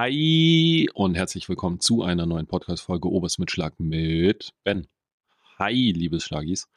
[0.00, 4.86] Hi und herzlich willkommen zu einer neuen Podcast-Folge Obers mit Schlag mit Ben.
[5.58, 6.68] Hi, liebes Schlagis.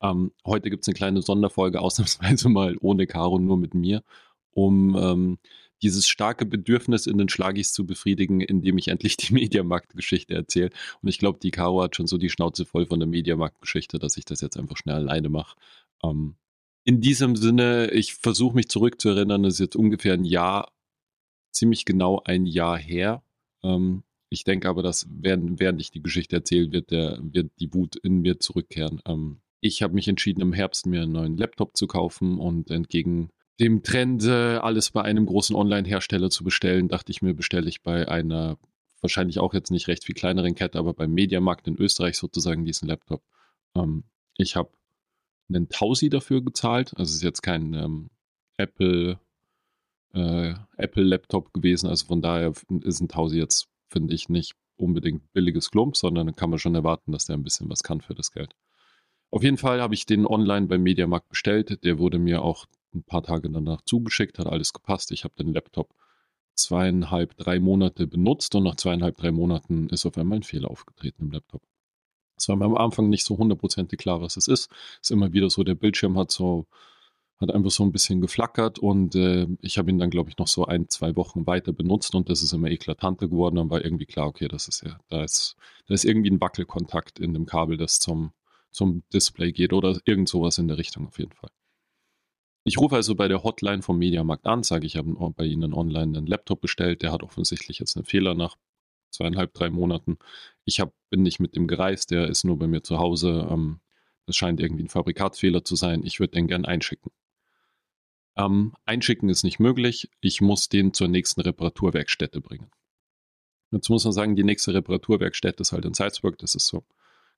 [0.00, 4.04] Ähm, heute gibt es eine kleine Sonderfolge, ausnahmsweise mal ohne Caro, nur mit mir,
[4.52, 5.38] um ähm,
[5.82, 10.70] dieses starke Bedürfnis in den Schlagis zu befriedigen, indem ich endlich die Mediamarkt-Geschichte erzähle.
[11.02, 14.16] Und ich glaube, die Caro hat schon so die Schnauze voll von der Mediamarkt-Geschichte, dass
[14.16, 15.56] ich das jetzt einfach schnell alleine mache.
[16.04, 16.36] Ähm,
[16.88, 20.72] in diesem Sinne, ich versuche mich zurückzuerinnern, es ist jetzt ungefähr ein Jahr,
[21.52, 23.22] ziemlich genau ein Jahr her.
[23.62, 27.74] Ähm, ich denke aber, dass während, während ich die Geschichte erzähle, wird, der, wird die
[27.74, 29.02] Wut in mir zurückkehren.
[29.06, 33.28] Ähm, ich habe mich entschieden, im Herbst mir einen neuen Laptop zu kaufen und entgegen
[33.60, 37.82] dem Trend, äh, alles bei einem großen Online-Hersteller zu bestellen, dachte ich mir, bestelle ich
[37.82, 38.56] bei einer
[39.02, 42.88] wahrscheinlich auch jetzt nicht recht viel kleineren Kette, aber beim Mediamarkt in Österreich sozusagen diesen
[42.88, 43.22] Laptop.
[43.74, 44.04] Ähm,
[44.38, 44.70] ich habe
[45.48, 46.92] einen Tausi dafür gezahlt.
[46.96, 48.10] Also es ist jetzt kein ähm,
[48.56, 49.18] Apple
[50.14, 51.88] äh, Apple Laptop gewesen.
[51.88, 56.50] Also von daher ist ein Tausi jetzt finde ich nicht unbedingt billiges Klump, sondern kann
[56.50, 58.54] man schon erwarten, dass der ein bisschen was kann für das Geld.
[59.30, 61.84] Auf jeden Fall habe ich den online beim Mediamarkt bestellt.
[61.84, 65.10] Der wurde mir auch ein paar Tage danach zugeschickt, hat alles gepasst.
[65.10, 65.94] Ich habe den Laptop
[66.54, 71.24] zweieinhalb, drei Monate benutzt und nach zweieinhalb, drei Monaten ist auf einmal ein Fehler aufgetreten
[71.24, 71.62] im Laptop.
[72.38, 74.70] Es war mir am Anfang nicht so hundertprozentig klar, was es ist.
[74.70, 76.66] Es ist immer wieder so, der Bildschirm hat so,
[77.40, 80.48] hat einfach so ein bisschen geflackert und äh, ich habe ihn dann, glaube ich, noch
[80.48, 83.56] so ein, zwei Wochen weiter benutzt und das ist immer eklatanter geworden.
[83.56, 87.18] Dann war irgendwie klar, okay, das ist ja, da ist, da ist irgendwie ein Wackelkontakt
[87.20, 88.32] in dem Kabel, das zum,
[88.70, 91.50] zum Display geht oder irgend sowas in der Richtung auf jeden Fall.
[92.64, 96.18] Ich rufe also bei der Hotline vom Mediamarkt an, sage ich habe bei Ihnen online
[96.18, 98.56] einen Laptop bestellt, der hat offensichtlich jetzt einen Fehler nach
[99.10, 100.18] zweieinhalb, drei Monaten.
[100.64, 103.48] Ich hab, bin nicht mit dem gereist, der ist nur bei mir zu Hause.
[103.50, 103.80] Ähm,
[104.26, 106.02] das scheint irgendwie ein Fabrikatsfehler zu sein.
[106.04, 107.10] Ich würde den gern einschicken.
[108.36, 110.10] Ähm, einschicken ist nicht möglich.
[110.20, 112.70] Ich muss den zur nächsten Reparaturwerkstätte bringen.
[113.70, 116.38] Jetzt muss man sagen, die nächste Reparaturwerkstätte ist halt in Salzburg.
[116.38, 116.84] Das ist so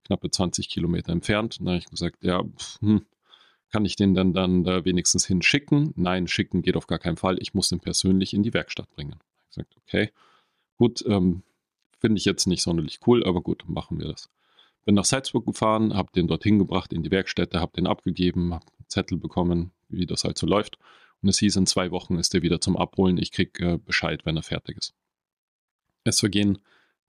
[0.05, 1.57] knappe 20 Kilometer entfernt.
[1.61, 2.43] Da habe ich gesagt, ja,
[2.81, 3.05] hm,
[3.71, 5.93] kann ich den dann, dann da wenigstens hinschicken?
[5.95, 7.37] Nein, schicken geht auf gar keinen Fall.
[7.39, 9.15] Ich muss den persönlich in die Werkstatt bringen.
[9.43, 10.11] Ich gesagt, okay,
[10.77, 11.43] gut, ähm,
[11.99, 14.29] finde ich jetzt nicht sonderlich cool, aber gut, machen wir das.
[14.85, 18.61] Bin nach Salzburg gefahren, habe den dorthin gebracht in die Werkstätte, habe den abgegeben, einen
[18.87, 20.77] Zettel bekommen, wie das halt so läuft.
[21.21, 23.17] Und es hieß, in zwei Wochen ist er wieder zum Abholen.
[23.17, 24.93] Ich kriege äh, Bescheid, wenn er fertig ist.
[26.05, 26.59] Es vergehen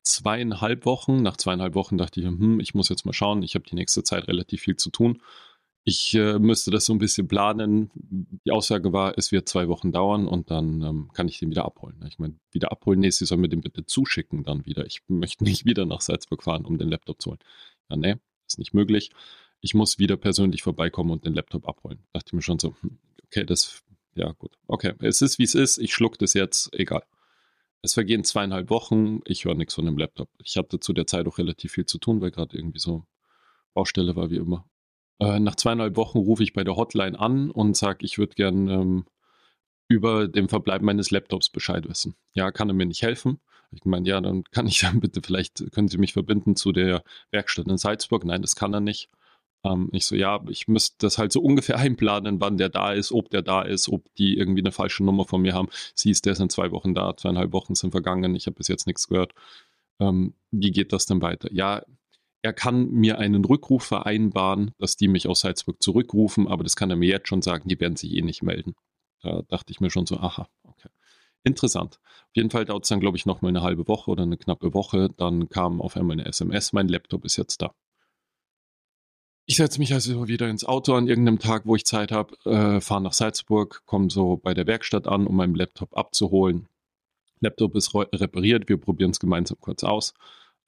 [0.02, 1.22] zweieinhalb Wochen.
[1.22, 3.42] Nach zweieinhalb Wochen dachte ich, hm, ich muss jetzt mal schauen.
[3.42, 5.22] Ich habe die nächste Zeit relativ viel zu tun.
[5.90, 7.90] Ich äh, müsste das so ein bisschen planen.
[8.44, 11.64] Die Aussage war, es wird zwei Wochen dauern und dann ähm, kann ich den wieder
[11.64, 12.00] abholen.
[12.06, 14.86] Ich meine, wieder abholen, nee, Sie sollen mir den bitte zuschicken dann wieder.
[14.86, 17.40] Ich möchte nicht wieder nach Salzburg fahren, um den Laptop zu holen.
[17.88, 18.14] Ja, nee,
[18.46, 19.10] ist nicht möglich.
[19.62, 21.98] Ich muss wieder persönlich vorbeikommen und den Laptop abholen.
[22.12, 23.82] Dachte ich mir schon so, hm, okay, das,
[24.14, 24.58] ja gut.
[24.68, 25.78] Okay, es ist, wie es ist.
[25.78, 27.02] Ich schluck das jetzt, egal.
[27.82, 30.28] Es vergehen zweieinhalb Wochen, ich höre nichts von dem Laptop.
[30.40, 33.06] Ich hatte zu der Zeit auch relativ viel zu tun, weil gerade irgendwie so
[33.74, 34.69] Baustelle war wie immer.
[35.20, 38.68] Äh, nach zweieinhalb Wochen rufe ich bei der Hotline an und sage, ich würde gern
[38.68, 39.04] ähm,
[39.88, 42.16] über den Verbleib meines Laptops Bescheid wissen.
[42.32, 43.40] Ja, kann er mir nicht helfen?
[43.72, 47.04] Ich meine, ja, dann kann ich dann bitte, vielleicht können Sie mich verbinden zu der
[47.30, 48.24] Werkstatt in Salzburg.
[48.24, 49.10] Nein, das kann er nicht.
[49.64, 53.12] Ähm, ich so, ja, ich müsste das halt so ungefähr einplanen, wann der da ist,
[53.12, 55.68] ob der da ist, ob die irgendwie eine falsche Nummer von mir haben.
[55.94, 58.86] Sie ist, der sind zwei Wochen da, zweieinhalb Wochen sind vergangen, ich habe bis jetzt
[58.86, 59.34] nichts gehört.
[60.00, 61.52] Ähm, wie geht das denn weiter?
[61.52, 61.82] Ja,
[62.42, 66.90] er kann mir einen Rückruf vereinbaren, dass die mich aus Salzburg zurückrufen, aber das kann
[66.90, 68.74] er mir jetzt schon sagen, die werden sich eh nicht melden.
[69.22, 70.88] Da dachte ich mir schon so, aha, okay.
[71.42, 71.98] Interessant.
[72.04, 74.36] Auf jeden Fall dauert es dann, glaube ich, noch mal eine halbe Woche oder eine
[74.36, 75.08] knappe Woche.
[75.16, 77.74] Dann kam auf einmal eine SMS, mein Laptop ist jetzt da.
[79.46, 82.80] Ich setze mich also wieder ins Auto an irgendeinem Tag, wo ich Zeit habe, äh,
[82.80, 86.68] fahre nach Salzburg, komme so bei der Werkstatt an, um meinen Laptop abzuholen.
[87.40, 90.14] Laptop ist repariert, wir probieren es gemeinsam kurz aus.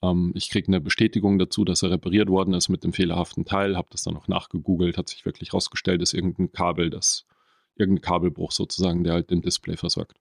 [0.03, 3.77] Ähm, ich kriege eine Bestätigung dazu, dass er repariert worden ist mit dem fehlerhaften Teil,
[3.77, 7.27] habe das dann noch nachgegoogelt, hat sich wirklich herausgestellt, dass irgendein Kabel, das
[7.77, 10.19] irgendein Kabelbruch sozusagen, der halt den Display versorgt.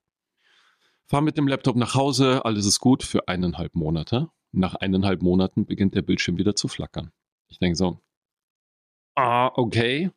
[1.05, 4.29] Fahr mit dem Laptop nach Hause, alles ist gut für eineinhalb Monate.
[4.53, 7.11] Nach eineinhalb Monaten beginnt der Bildschirm wieder zu flackern.
[7.47, 7.99] Ich denke so,
[9.15, 10.11] ah, okay,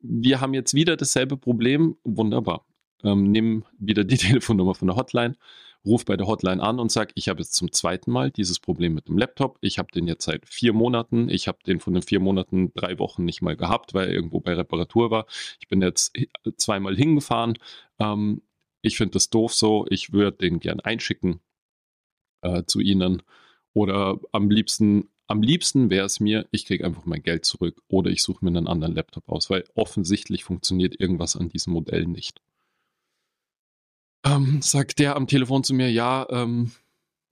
[0.00, 2.66] wir haben jetzt wieder dasselbe Problem, wunderbar.
[3.02, 5.36] Ähm, nimm wieder die Telefonnummer von der Hotline,
[5.84, 8.94] rufe bei der Hotline an und sage, ich habe jetzt zum zweiten Mal dieses Problem
[8.94, 9.58] mit dem Laptop.
[9.60, 11.28] Ich habe den jetzt seit vier Monaten.
[11.28, 14.40] Ich habe den von den vier Monaten drei Wochen nicht mal gehabt, weil er irgendwo
[14.40, 15.26] bei Reparatur war.
[15.60, 16.12] Ich bin jetzt
[16.56, 17.58] zweimal hingefahren.
[17.98, 18.42] Ähm,
[18.82, 19.86] ich finde das doof so.
[19.90, 21.40] Ich würde den gern einschicken
[22.42, 23.22] äh, zu Ihnen
[23.74, 28.10] oder am liebsten am liebsten wäre es mir, ich kriege einfach mein Geld zurück oder
[28.10, 32.42] ich suche mir einen anderen Laptop aus, weil offensichtlich funktioniert irgendwas an diesem Modell nicht.
[34.24, 36.72] Ähm, sagt der am Telefon zu mir, ja, ähm,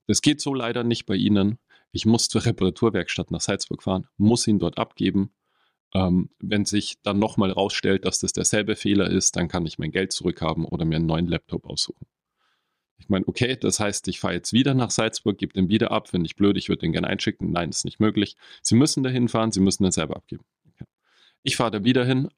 [0.07, 1.57] das geht so leider nicht bei Ihnen.
[1.91, 5.31] Ich muss zur Reparaturwerkstatt nach Salzburg fahren, muss ihn dort abgeben.
[5.93, 9.91] Ähm, wenn sich dann nochmal rausstellt, dass das derselbe Fehler ist, dann kann ich mein
[9.91, 12.07] Geld zurückhaben oder mir einen neuen Laptop aussuchen.
[12.97, 16.07] Ich meine, okay, das heißt, ich fahre jetzt wieder nach Salzburg, gebe den wieder ab,
[16.07, 17.51] finde ich blöd, ich würde den gerne einschicken.
[17.51, 18.37] Nein, ist nicht möglich.
[18.61, 20.45] Sie müssen dahin fahren, Sie müssen den selber abgeben.
[20.69, 20.85] Okay.
[21.41, 22.29] Ich fahre da wieder hin.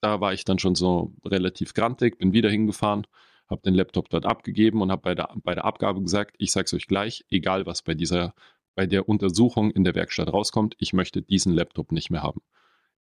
[0.00, 3.06] Da war ich dann schon so relativ grantig, bin wieder hingefahren,
[3.52, 6.64] habe den Laptop dort abgegeben und habe bei der, bei der Abgabe gesagt, ich sage
[6.64, 8.34] es euch gleich, egal was bei dieser,
[8.74, 12.42] bei der Untersuchung in der Werkstatt rauskommt, ich möchte diesen Laptop nicht mehr haben.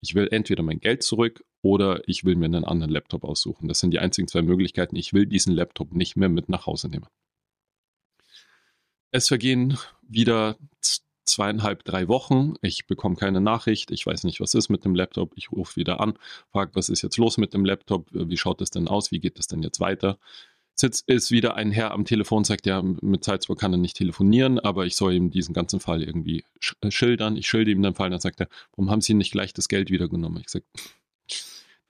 [0.01, 3.67] Ich will entweder mein Geld zurück oder ich will mir einen anderen Laptop aussuchen.
[3.67, 4.95] Das sind die einzigen zwei Möglichkeiten.
[4.95, 7.05] Ich will diesen Laptop nicht mehr mit nach Hause nehmen.
[9.11, 10.57] Es vergehen wieder
[11.31, 12.53] zweieinhalb, drei Wochen.
[12.61, 13.91] Ich bekomme keine Nachricht.
[13.91, 15.33] Ich weiß nicht, was ist mit dem Laptop.
[15.35, 16.13] Ich rufe wieder an,
[16.51, 18.07] frage, was ist jetzt los mit dem Laptop?
[18.11, 19.11] Wie schaut es denn aus?
[19.11, 20.17] Wie geht es denn jetzt weiter?
[20.81, 24.57] Jetzt ist wieder ein Herr am Telefon, sagt ja, mit Salzburg kann er nicht telefonieren,
[24.59, 26.43] aber ich soll ihm diesen ganzen Fall irgendwie
[26.81, 27.37] äh, schildern.
[27.37, 29.91] Ich schilde ihm den Fall, dann sagt er, warum haben Sie nicht gleich das Geld
[29.91, 30.41] wiedergenommen?
[30.41, 30.65] Ich sage,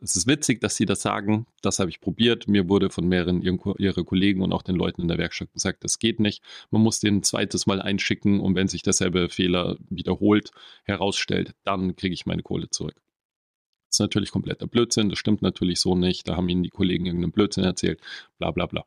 [0.02, 1.46] es ist witzig, dass Sie das sagen.
[1.62, 2.48] Das habe ich probiert.
[2.48, 6.00] Mir wurde von mehreren Ihrer Kollegen und auch den Leuten in der Werkstatt gesagt, das
[6.00, 6.44] geht nicht.
[6.72, 10.52] Man muss den ein zweites Mal einschicken und wenn sich derselbe Fehler wiederholt,
[10.86, 12.96] herausstellt, dann kriege ich meine Kohle zurück.
[13.90, 16.28] Das ist natürlich kompletter Blödsinn, das stimmt natürlich so nicht.
[16.28, 18.00] Da haben ihnen die Kollegen irgendeinen Blödsinn erzählt,
[18.40, 18.86] bla bla bla.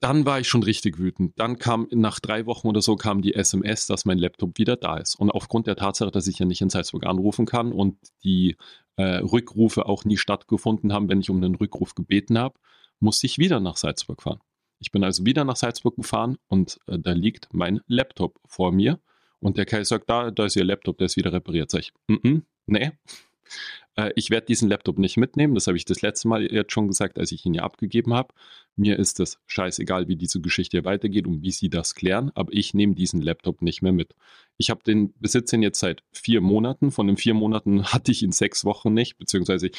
[0.00, 1.38] Dann war ich schon richtig wütend.
[1.40, 4.96] Dann kam nach drei Wochen oder so kam die SMS, dass mein Laptop wieder da
[4.96, 5.16] ist.
[5.16, 8.56] Und aufgrund der Tatsache, dass ich ja nicht in Salzburg anrufen kann und die
[8.96, 12.58] äh, Rückrufe auch nie stattgefunden haben, wenn ich um einen Rückruf gebeten habe,
[13.00, 14.40] musste ich wieder nach Salzburg fahren.
[14.78, 19.00] Ich bin also wieder nach Salzburg gefahren und äh, da liegt mein Laptop vor mir.
[19.40, 21.70] Und der Kai sagt, da, da ist Ihr Laptop, der ist wieder repariert.
[21.70, 22.92] Sag ich, mm -mm, nee,
[23.98, 25.54] äh, ich werde diesen Laptop nicht mitnehmen.
[25.54, 28.32] Das habe ich das letzte Mal jetzt schon gesagt, als ich ihn ja abgegeben habe.
[28.76, 32.74] Mir ist es scheißegal, wie diese Geschichte weitergeht und wie sie das klären, aber ich
[32.74, 34.14] nehme diesen Laptop nicht mehr mit.
[34.56, 36.90] Ich habe den Besitz jetzt seit vier Monaten.
[36.92, 39.70] Von den vier Monaten hatte ich ihn sechs Wochen nicht, beziehungsweise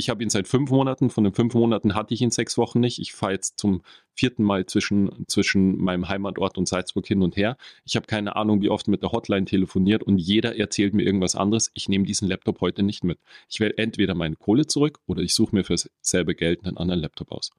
[0.00, 1.10] ich habe ihn seit fünf Monaten.
[1.10, 2.98] Von den fünf Monaten hatte ich ihn sechs Wochen nicht.
[2.98, 3.82] Ich fahre jetzt zum
[4.14, 7.56] vierten Mal zwischen, zwischen meinem Heimatort und Salzburg hin und her.
[7.84, 11.36] Ich habe keine Ahnung, wie oft mit der Hotline telefoniert und jeder erzählt mir irgendwas
[11.36, 11.70] anderes.
[11.74, 13.20] Ich nehme diesen Laptop heute nicht mit.
[13.48, 17.00] Ich will entweder meine Kohle zurück oder ich suche mir für dasselbe Geld einen anderen
[17.00, 17.50] Laptop aus.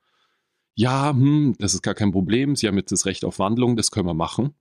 [0.73, 2.55] Ja, hm, das ist gar kein Problem.
[2.55, 3.77] Sie haben jetzt das Recht auf Wandlung.
[3.77, 4.55] Das können wir machen.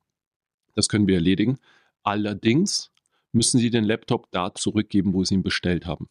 [0.74, 1.58] Das können wir erledigen.
[2.02, 2.92] Allerdings
[3.32, 6.08] müssen Sie den Laptop da zurückgeben, wo Sie ihn bestellt haben.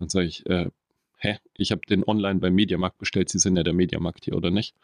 [0.00, 0.70] Dann sage ich, äh,
[1.18, 4.50] hä, ich habe den online beim Mediamarkt bestellt, Sie sind ja der Mediamarkt hier, oder
[4.50, 4.74] nicht?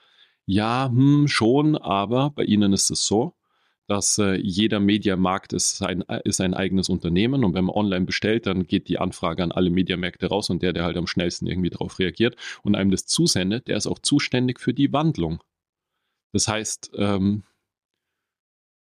[0.45, 3.35] Ja, hm, schon, aber bei Ihnen ist es so,
[3.89, 8.47] dass äh, jeder Mediamarkt ist ein, ist ein eigenes Unternehmen und wenn man online bestellt,
[8.47, 11.71] dann geht die Anfrage an alle Mediamärkte raus und der, der halt am schnellsten irgendwie
[11.71, 15.43] darauf reagiert und einem das zusendet, der ist auch zuständig für die Wandlung.
[16.33, 17.45] Das heißt, ähm,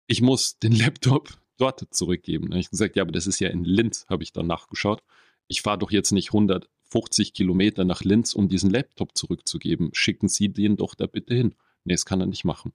[0.08, 2.46] ich muss den Laptop dort zurückgeben.
[2.50, 5.02] Da habe ich gesagt, ja, aber das ist ja in Linz, habe ich dann nachgeschaut
[5.48, 9.90] ich fahre doch jetzt nicht 150 Kilometer nach Linz, um diesen Laptop zurückzugeben.
[9.92, 11.54] Schicken Sie den doch da bitte hin.
[11.84, 12.72] Nee, das kann er nicht machen.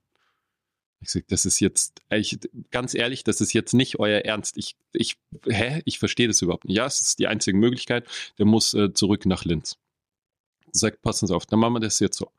[1.00, 2.38] Ich sage, das ist jetzt, ich,
[2.70, 4.56] ganz ehrlich, das ist jetzt nicht euer Ernst.
[4.56, 5.16] Ich, ich,
[5.46, 5.82] hä?
[5.84, 6.76] Ich verstehe das überhaupt nicht.
[6.76, 8.06] Ja, es ist die einzige Möglichkeit.
[8.38, 9.78] Der muss äh, zurück nach Linz.
[10.70, 12.30] Sagt, passen Sie auf, dann machen wir das jetzt so.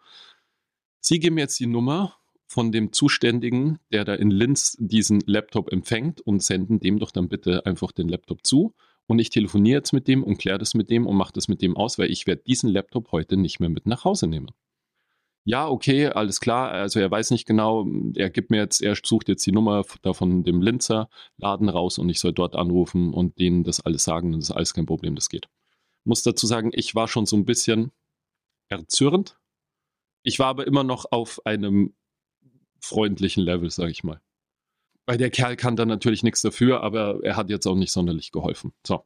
[1.02, 6.22] Sie geben jetzt die Nummer von dem Zuständigen, der da in Linz diesen Laptop empfängt
[6.22, 8.74] und senden dem doch dann bitte einfach den Laptop zu
[9.07, 11.62] und ich telefoniere jetzt mit dem und kläre das mit dem und mache das mit
[11.62, 14.51] dem aus, weil ich werde diesen Laptop heute nicht mehr mit nach Hause nehmen.
[15.45, 16.72] Ja, okay, alles klar.
[16.72, 20.13] Also er weiß nicht genau, er gibt mir jetzt, er sucht jetzt die Nummer da
[20.13, 24.33] von dem Linzer Laden raus und ich soll dort anrufen und denen das alles sagen
[24.33, 25.50] und das ist alles kein Problem, das geht.
[26.05, 27.91] Muss dazu sagen, ich war schon so ein bisschen
[28.69, 29.38] erzürnt.
[30.24, 31.93] Ich war aber immer noch auf einem
[32.79, 34.22] freundlichen Level, sage ich mal.
[35.05, 38.31] Weil der Kerl kann da natürlich nichts dafür, aber er hat jetzt auch nicht sonderlich
[38.31, 38.74] geholfen.
[38.86, 39.05] So.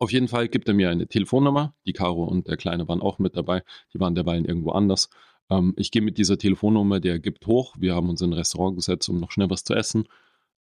[0.00, 1.74] Auf jeden Fall gibt er mir eine Telefonnummer.
[1.86, 3.62] Die Caro und der Kleine waren auch mit dabei.
[3.92, 5.10] Die waren derweil irgendwo anders.
[5.50, 7.74] Ähm, ich gehe mit dieser Telefonnummer, der gibt hoch.
[7.78, 10.08] Wir haben uns in ein Restaurant gesetzt, um noch schnell was zu essen.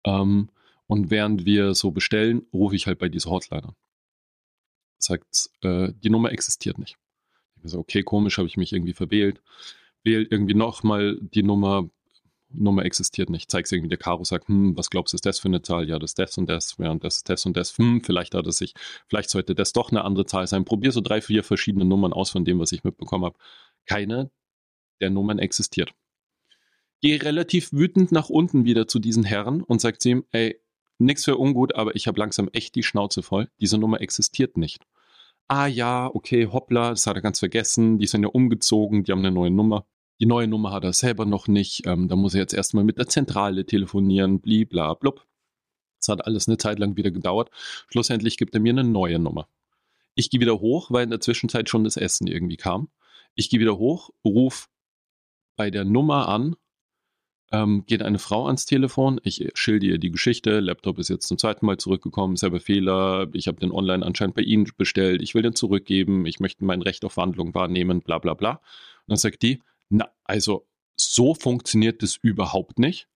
[0.04, 0.50] Ähm,
[0.88, 3.76] und während wir so bestellen, rufe ich halt bei dieser Hotline an.
[5.00, 6.98] Sagt, äh, die Nummer existiert nicht.
[7.64, 9.42] Ich so, okay, komisch, habe ich mich irgendwie verwählt.
[10.04, 11.90] Wählt irgendwie nochmal die Nummer,
[12.50, 13.52] Nummer existiert nicht.
[13.52, 15.88] Zeig's irgendwie der Karo, sagt, hm, was glaubst du, ist das für eine Zahl?
[15.88, 17.78] Ja, das ist das und das, ja, und das ist das und das.
[17.78, 18.74] Hm, vielleicht hat es sich,
[19.08, 20.66] vielleicht sollte das doch eine andere Zahl sein.
[20.66, 23.38] Probier so drei, vier verschiedene Nummern aus von dem, was ich mitbekommen habe.
[23.86, 24.32] Keine
[25.02, 25.94] der Nummern existiert.
[27.02, 30.60] Gehe relativ wütend nach unten wieder zu diesen Herren und sagt zu ihm, ey,
[30.98, 33.50] nichts für ungut, aber ich habe langsam echt die Schnauze voll.
[33.60, 34.84] Diese Nummer existiert nicht.
[35.48, 38.00] Ah ja, okay, hoppla, das hat er ganz vergessen.
[38.00, 39.86] Die sind ja umgezogen, die haben eine neue Nummer.
[40.20, 41.86] Die neue Nummer hat er selber noch nicht.
[41.86, 45.26] Ähm, da muss er jetzt erstmal mit der Zentrale telefonieren, blibla, blub.
[46.00, 47.50] Das hat alles eine Zeit lang wieder gedauert.
[47.90, 49.48] Schlussendlich gibt er mir eine neue Nummer.
[50.16, 52.90] Ich gehe wieder hoch, weil in der Zwischenzeit schon das Essen irgendwie kam.
[53.36, 54.70] Ich gehe wieder hoch, ruf
[55.56, 56.56] bei der Nummer an,
[57.52, 61.38] ähm, geht eine Frau ans Telefon, ich schilde ihr die Geschichte, Laptop ist jetzt zum
[61.38, 65.44] zweiten Mal zurückgekommen, selber Fehler, ich habe den online anscheinend bei Ihnen bestellt, ich will
[65.44, 68.52] den zurückgeben, ich möchte mein Recht auf Wandlung wahrnehmen, bla bla bla.
[68.52, 68.62] Und
[69.08, 73.08] dann sagt die, na, also so funktioniert das überhaupt nicht.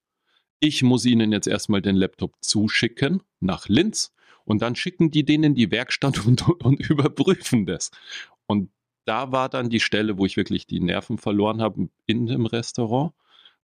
[0.60, 4.12] Ich muss Ihnen jetzt erstmal den Laptop zuschicken nach Linz
[4.44, 7.90] und dann schicken die den in die Werkstatt und, und überprüfen das.
[8.46, 8.70] Und
[9.04, 13.12] da war dann die Stelle, wo ich wirklich die Nerven verloren habe in dem Restaurant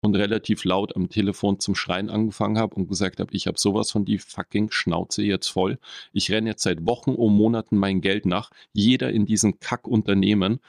[0.02, 3.90] und relativ laut am Telefon zum Schreien angefangen habe und gesagt habe, ich habe sowas
[3.90, 5.80] von die fucking Schnauze jetzt voll.
[6.12, 8.52] Ich renne jetzt seit Wochen und Monaten mein Geld nach.
[8.74, 10.60] Jeder in diesen Kackunternehmen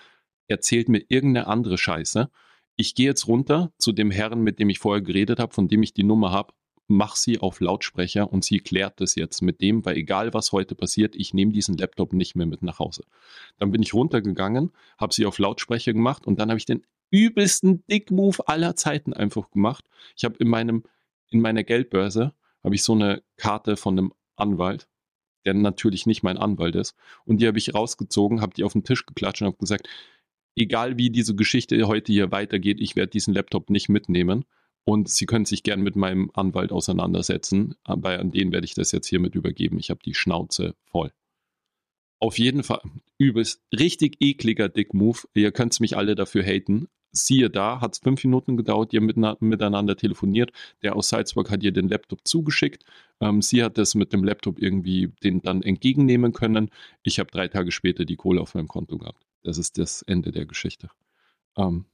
[0.48, 2.30] erzählt mir irgendeine andere Scheiße.
[2.76, 5.82] Ich gehe jetzt runter zu dem Herrn, mit dem ich vorher geredet habe, von dem
[5.82, 6.52] ich die Nummer habe,
[6.86, 10.74] mach sie auf Lautsprecher und sie klärt das jetzt mit dem, weil egal was heute
[10.74, 13.04] passiert, ich nehme diesen Laptop nicht mehr mit nach Hause.
[13.58, 17.86] Dann bin ich runtergegangen, habe sie auf Lautsprecher gemacht und dann habe ich den übelsten
[17.86, 19.84] Dick-Move aller Zeiten einfach gemacht.
[20.16, 20.84] Ich habe in meinem,
[21.30, 24.88] in meiner Geldbörse habe ich so eine Karte von einem Anwalt,
[25.44, 26.96] der natürlich nicht mein Anwalt ist.
[27.24, 29.88] Und die habe ich rausgezogen, habe die auf den Tisch geklatscht und habe gesagt,
[30.56, 34.44] egal wie diese Geschichte heute hier weitergeht, ich werde diesen Laptop nicht mitnehmen.
[34.84, 38.92] Und Sie können sich gern mit meinem Anwalt auseinandersetzen, aber an den werde ich das
[38.92, 39.78] jetzt hiermit übergeben.
[39.78, 41.10] Ich habe die Schnauze voll.
[42.20, 42.80] Auf jeden Fall
[43.18, 45.20] übelst, richtig ekliger Dick-Move.
[45.34, 46.88] Ihr könnt mich alle dafür haten.
[47.12, 50.50] Siehe da, hat es fünf Minuten gedauert, ihr miteinander telefoniert.
[50.82, 52.84] Der aus Salzburg hat ihr den Laptop zugeschickt.
[53.20, 56.70] Ähm, sie hat das mit dem Laptop irgendwie den dann entgegennehmen können.
[57.02, 59.24] Ich habe drei Tage später die Kohle auf meinem Konto gehabt.
[59.44, 60.90] Das ist das Ende der Geschichte.
[61.56, 61.84] Ähm,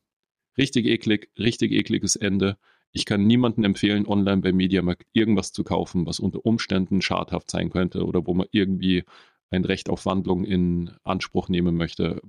[0.56, 2.56] richtig eklig, richtig ekliges Ende.
[2.92, 7.70] Ich kann niemandem empfehlen, online bei Mediamarkt irgendwas zu kaufen, was unter Umständen schadhaft sein
[7.70, 9.04] könnte oder wo man irgendwie
[9.50, 12.22] ein Recht auf Wandlung in Anspruch nehmen möchte.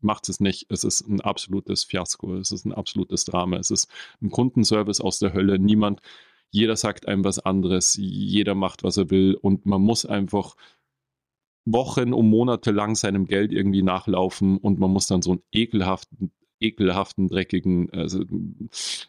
[0.00, 0.66] Macht es nicht.
[0.70, 2.36] Es ist ein absolutes Fiasko.
[2.36, 3.56] Es ist ein absolutes Drama.
[3.56, 3.90] Es ist
[4.22, 5.58] ein Kundenservice aus der Hölle.
[5.58, 6.00] Niemand,
[6.50, 7.96] jeder sagt einem was anderes.
[7.98, 9.34] Jeder macht, was er will.
[9.34, 10.54] Und man muss einfach
[11.72, 16.32] Wochen und Monate lang seinem Geld irgendwie nachlaufen und man muss dann so einen ekelhaften
[16.60, 18.24] ekelhaften, dreckigen also,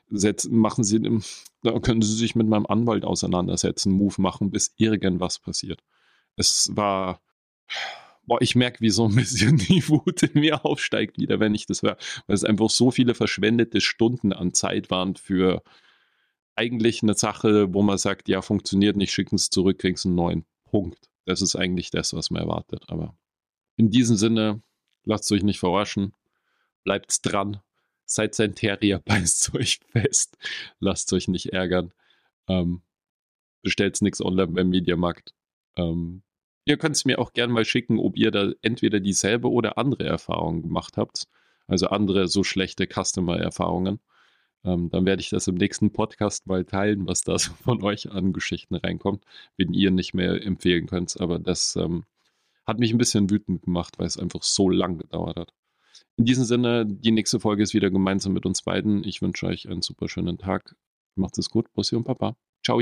[0.10, 1.02] setzen, machen Sie,
[1.64, 5.82] da können Sie sich mit meinem Anwalt auseinandersetzen, Move machen, bis irgendwas passiert.
[6.36, 7.22] Es war,
[8.26, 11.66] boah, ich merke, wie so ein bisschen die Wut in mir aufsteigt wieder, wenn ich
[11.66, 11.98] das höre,
[12.28, 15.64] weil es einfach so viele verschwendete Stunden an Zeit waren für
[16.56, 20.46] eigentlich eine Sache, wo man sagt, ja, funktioniert nicht, schicken es zurück, kriegst einen neuen
[20.66, 21.10] Punkt.
[21.30, 22.86] Das ist eigentlich das, was man erwartet.
[22.88, 23.16] Aber
[23.78, 24.62] in diesem Sinne,
[25.04, 26.14] lasst euch nicht verarschen
[26.84, 27.62] bleibt dran.
[28.06, 30.38] Seid sein Terrier, beißt euch fest.
[30.80, 31.94] Lasst euch nicht ärgern.
[32.48, 32.82] Ähm,
[33.62, 35.36] bestellt nichts online beim Mediamarkt.
[35.76, 36.24] Ähm,
[36.66, 40.06] ihr könnt es mir auch gerne mal schicken, ob ihr da entweder dieselbe oder andere
[40.06, 41.28] Erfahrungen gemacht habt.
[41.68, 44.00] Also andere so schlechte Customer-Erfahrungen.
[44.66, 48.34] Ähm, dann werde ich das im nächsten Podcast mal teilen, was da von euch an
[48.34, 49.24] Geschichten reinkommt,
[49.58, 51.20] wenn ihr nicht mehr empfehlen könnt.
[51.20, 52.04] Aber das ähm,
[52.66, 55.54] hat mich ein bisschen wütend gemacht, weil es einfach so lang gedauert hat.
[56.18, 59.04] In diesem Sinne, die nächste Folge ist wieder gemeinsam mit uns beiden.
[59.06, 60.76] Ich wünsche euch einen super schönen Tag.
[61.16, 61.72] Macht es gut.
[61.74, 62.36] Bussi und Papa.
[62.64, 62.80] Ciao.